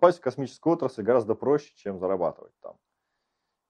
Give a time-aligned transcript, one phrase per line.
[0.00, 2.76] попасть в космическую отрасль гораздо проще, чем зарабатывать там.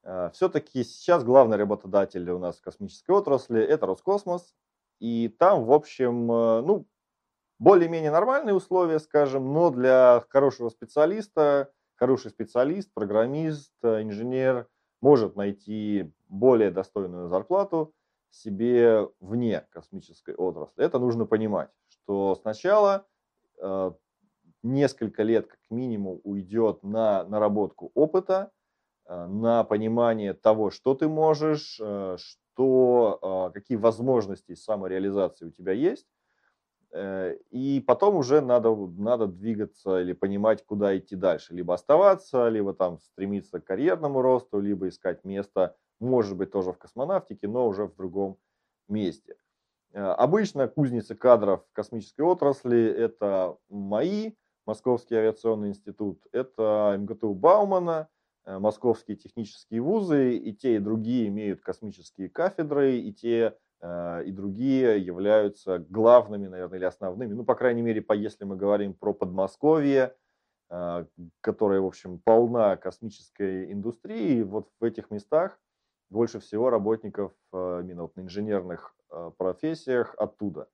[0.05, 4.55] Э, Все-таки сейчас главный работодатель у нас в космической отрасли– это Роскосмос.
[5.01, 6.87] И там, в общем, э, ну,
[7.59, 14.69] более-менее нормальные условия, скажем, но для хорошего специалиста, хороший специалист, программист, инженер
[15.01, 17.93] может найти более достойную зарплату
[18.31, 20.85] себе вне космической отрасли.
[20.85, 23.05] Это нужно понимать, что сначала
[23.61, 23.93] э,
[24.63, 28.51] несколько лет как минимум уйдет на наработку опыта,
[29.07, 35.73] э, на понимание того, что ты можешь, э, что, э, какие возможности самореализации у тебя
[35.73, 36.07] есть,
[36.93, 41.55] Э, и потом уже надо, надо двигаться или понимать, куда идти дальше.
[41.55, 46.79] Либо оставаться, либо там стремиться к карьерному росту, либо искать место, может быть, тоже в
[46.79, 48.39] космонавтике, но уже в другом
[48.89, 49.37] месте.
[49.93, 54.35] Обычно кузницы кадров в космической отрасли– это МАИ,
[54.71, 58.09] Московский авиационный институт, это МГТУ Баумана,
[58.45, 64.31] э, московские технические вузы, и те, и другие имеют космические кафедры, и те Э, и
[64.31, 67.33] другие являются главными, наверное, или основными.
[67.33, 70.15] Ну, по крайней мере, если мы говорим про Подмосковье,
[70.69, 71.07] э,
[71.41, 75.59] которая, в общем, полна космической индустрии, вот в этих местах
[76.11, 78.97] больше всего работников именно вот на инженерных
[79.39, 80.69] профессиях оттуда.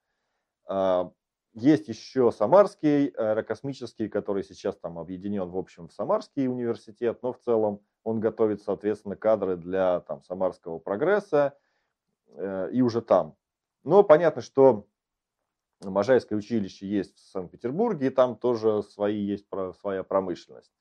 [1.57, 7.41] Есть еще Самарский аэрокосмический, который сейчас там объединен, в общем, в Самарский университет, но в
[7.41, 11.57] целом он готовит, соответственно, кадры для там, Самарского прогресса,
[12.29, 13.37] Э, и уже там.
[13.85, 14.87] Но понятно, что
[15.83, 19.47] Можайское училище есть в Санкт-Петербурге, и там тоже свои, есть
[19.81, 20.73] своя промышленность.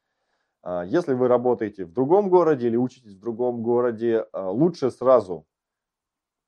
[0.62, 5.46] А, если вы работаете в другом городе или учитесь в другом городе, а, лучше сразу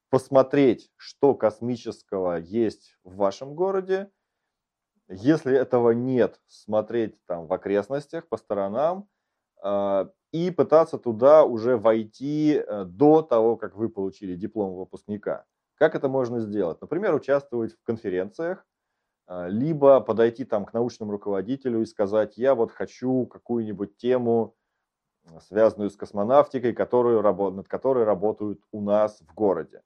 [0.10, 4.10] посмотреть, что космического есть в вашем городе.
[5.10, 9.08] Если этого нет, смотреть там в окрестностях, по сторонам,
[9.62, 15.46] а, и пытаться туда уже войти э, до того, как вы получили диплом выпускника.
[15.76, 16.82] Как это можно сделать?
[16.82, 18.66] Например, участвовать в конференциях,
[19.28, 24.56] а, либо подойти там к научному руководителю и сказать, я вот хочу какую-нибудь тему,
[25.42, 27.22] связанную с космонавтикой, которую,
[27.52, 29.82] над которой работают у нас в городе.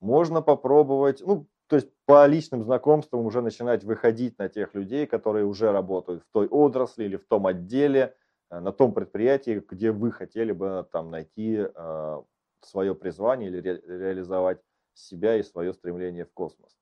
[0.00, 5.44] Можно попробовать, ну, то есть по личным знакомствам уже начинать выходить на тех людей, которые
[5.44, 8.16] уже работают в той отрасли или в том отделе,
[8.50, 12.22] Э, на том предприятии, где вы хотели бы там найти э,
[12.62, 14.60] свое призвание или ре, реализовать
[14.94, 16.76] себя и свое стремление в космос.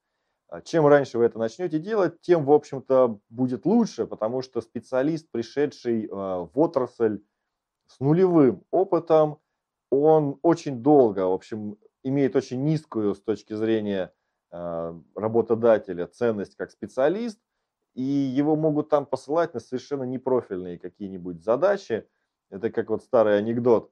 [0.48, 5.30] А чем раньше вы это начнете делать, тем, в общем-то, будет лучше, потому что специалист,
[5.30, 7.20] пришедший э, в отрасль
[7.86, 9.38] с нулевым опытом,
[9.90, 14.12] он очень долго, в общем, имеет очень низкую с точки зрения
[14.50, 17.38] работодателя ценность как специалист,
[17.94, 22.08] и его могут там посылать на совершенно непрофильные какие-нибудь задачи.
[22.48, 23.90] Это как вот старый анекдот,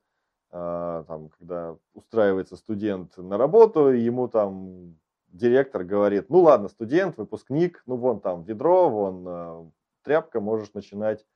[0.50, 7.83] а, там, когда устраивается студент на работу, ему там директор говорит, ну ладно, студент, выпускник,
[7.84, 9.71] ну вон там ведро, вон а,
[10.03, 11.27] тряпка, можешь начинать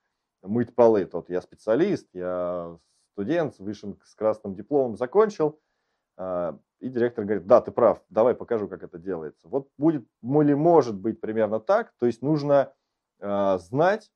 [0.43, 1.05] мыть полы.
[1.05, 2.79] Тот я специалист, я
[3.13, 5.61] студент, вышен с красным дипломом, закончил.
[6.21, 9.49] А, и директор говорит, да, ты прав, давай покажу, как это делается.
[9.49, 12.75] Вот будет, или может быть примерно так, то есть нужно
[13.21, 14.11] э, знать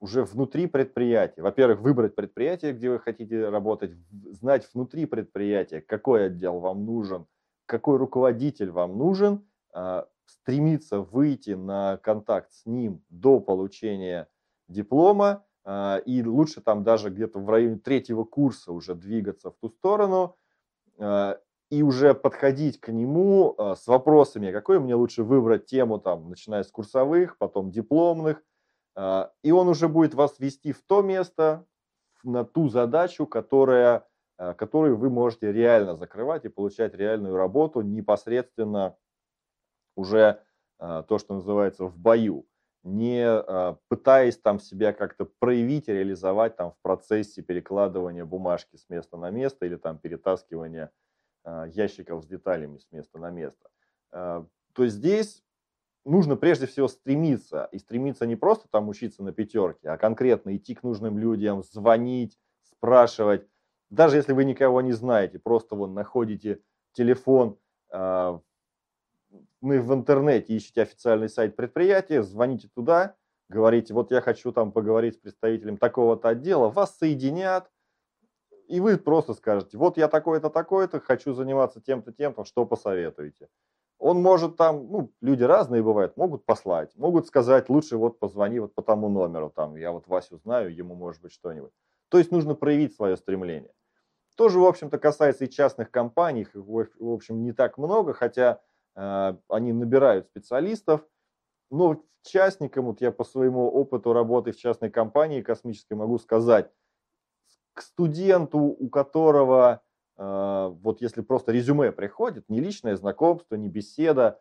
[0.00, 1.42] уже внутри предприятия.
[1.42, 7.26] Во-первых, выбрать предприятие, где вы хотите работать, знать внутри предприятия, какой отдел вам нужен,
[7.66, 14.28] какой руководитель вам нужен, э, стремиться выйти на контакт с ним до получения
[14.68, 15.44] диплома,
[16.06, 20.36] и лучше там даже где-то в районе третьего курса уже двигаться в ту сторону,
[21.70, 26.64] и уже подходить к нему э, с вопросами, какой мне лучше выбрать тему, там, начиная
[26.64, 28.42] с курсовых, потом дипломных,
[28.96, 31.64] э, и он уже будет вас вести в то место,
[32.24, 34.04] на ту задачу, которая,
[34.36, 38.96] э, которую вы можете реально закрывать и получать реальную работу непосредственно
[39.96, 40.42] уже
[40.78, 42.46] то, что называется в бою,
[42.84, 49.28] не пытаясь там себя как-то проявить реализовать там в процессе перекладывания бумажки с места на
[49.28, 51.09] место или там перетаскивания а,
[51.72, 53.70] ящиков с деталями с места на место,
[54.12, 55.42] а, то здесь
[56.04, 57.68] нужно прежде всего стремиться.
[57.72, 62.38] И стремиться не просто там учиться на пятерке, а конкретно идти к нужным людям, звонить,
[62.62, 63.46] спрашивать.
[63.90, 66.60] Даже если вы никого не знаете, просто вон находите
[66.92, 67.58] телефон
[67.92, 68.38] э,
[69.60, 73.16] в интернете, ищите официальный сайт предприятия, звоните туда,
[73.48, 77.70] говорите, вот я хочу там поговорить с представителем такого-то отдела, вас соединят,
[78.70, 83.48] и вы просто скажете, вот я такой-то, такой-то, хочу заниматься тем-то, тем-то, что посоветуете.
[83.98, 88.74] Он может там, ну, люди разные бывают, могут послать, могут сказать, лучше вот позвони вот
[88.74, 91.72] по тому номеру, там, я вот Васю знаю, ему может быть что-нибудь.
[92.10, 93.72] То есть нужно проявить свое стремление.
[94.36, 98.60] Тоже, в общем-то, касается и частных компаний, их, в общем, не так много, хотя
[98.94, 101.04] э, они набирают специалистов,
[101.72, 106.70] но частникам, вот я по своему опыту работы в частной компании космической могу сказать,
[107.82, 109.82] студенту, у которого
[110.22, 114.38] а, вот если просто резюме приходит, не личное знакомство, не беседа,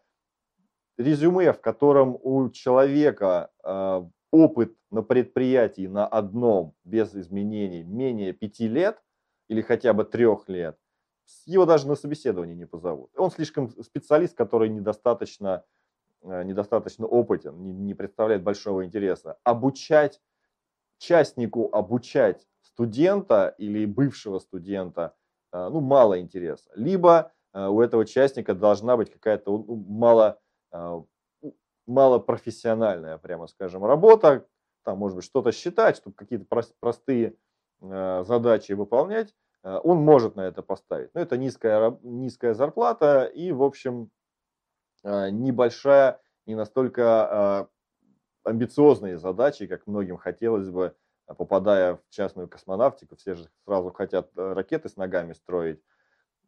[0.97, 8.67] резюме, в котором у человека а, опыт на предприятии на одном без изменений менее пяти
[8.67, 9.01] лет
[9.47, 10.77] или хотя бы трех лет,
[11.45, 13.11] его даже на собеседование не позовут.
[13.15, 15.63] Он слишком специалист, который недостаточно,
[16.23, 19.37] а, недостаточно опытен, не, не представляет большого интереса.
[19.45, 20.19] Обучать
[20.97, 22.48] частнику, обучать
[22.79, 25.13] студента или бывшего студента–
[25.51, 26.69] а, ну, мало интереса.
[26.75, 30.39] Либо а, у этого участника должна быть какая-то ну, мало,
[30.71, 31.03] а,
[31.87, 34.45] мало профессиональная, прямо скажем, работа,
[34.83, 36.45] там, может быть, что-то считать, чтобы какие-то
[36.79, 37.35] простые
[37.81, 39.33] задачи выполнять,
[39.63, 41.13] он может на это поставить.
[41.13, 44.09] Но это низкая, низкая зарплата и, в общем,
[45.03, 47.69] небольшая, не настолько
[48.43, 50.93] амбициозные задачи, как многим хотелось бы
[51.33, 55.81] попадая в частную космонавтику, все же сразу хотят э, ракеты с ногами строить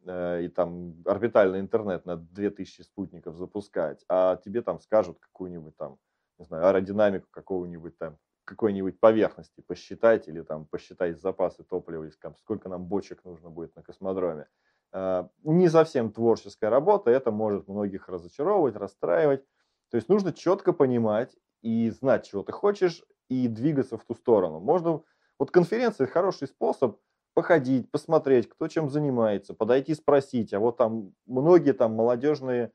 [0.05, 5.99] э, и там орбитальный интернет на 2000 спутников запускать, а тебе там скажут какую-нибудь там,
[6.37, 12.35] не знаю, аэродинамику какого-нибудь там, какой-нибудь поверхности посчитать или там посчитать запасы топлива, или, там,
[12.37, 14.47] сколько нам бочек нужно будет на космодроме.
[14.93, 19.45] Э, не совсем творческая работа, это может многих разочаровывать, расстраивать.
[19.89, 24.59] То есть нужно четко понимать и знать, чего ты хочешь, и двигаться в ту сторону.
[24.59, 25.01] Можно,
[25.39, 26.99] вот конференция хороший способ
[27.33, 32.73] походить, посмотреть, кто чем занимается, подойти спросить, а вот там многие там молодежные,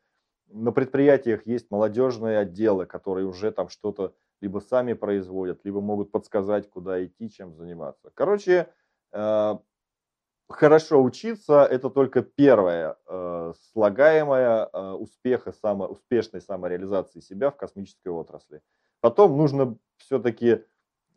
[0.49, 6.71] на предприятиях есть молодежные отделы, которые уже там что-то либо сами производят, либо могут подсказать,
[6.71, 8.11] куда идти, чем заниматься.
[8.15, 8.69] Короче,
[9.13, 9.55] э,
[10.49, 18.09] хорошо учиться– это только первое э, слагаемое э, успеха, само, успешной самореализации себя в космической
[18.09, 18.63] отрасли.
[19.01, 20.65] Потом нужно все-таки,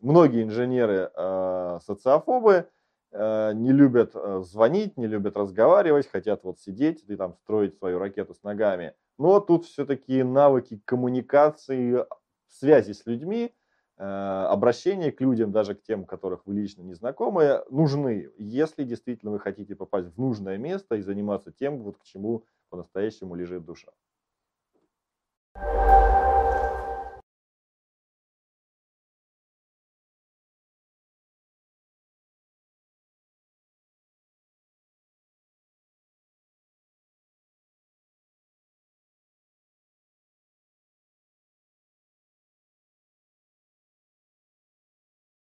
[0.00, 2.68] многие инженеры э, социофобы,
[3.12, 7.98] э, не любят э, звонить, не любят разговаривать, хотят вот сидеть и там строить свою
[7.98, 8.94] ракету с ногами.
[9.18, 12.06] Но тут все-таки навыки коммуникации,
[12.48, 13.52] связи с людьми,
[13.98, 19.32] э, обращение к людям, даже к тем, которых вы лично не знакомы, нужны, если действительно
[19.32, 23.90] вы хотите попасть в нужное место и заниматься тем, вот к чему по-настоящему лежит душа.